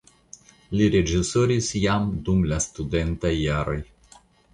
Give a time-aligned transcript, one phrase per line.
[0.77, 3.77] Li reĝisoris jam dum la studentaj jaroj.